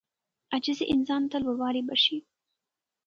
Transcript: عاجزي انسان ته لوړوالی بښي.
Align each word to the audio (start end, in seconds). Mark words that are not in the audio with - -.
عاجزي 0.53 0.85
انسان 0.95 1.23
ته 1.31 1.37
لوړوالی 1.43 1.81
بښي. 1.87 2.19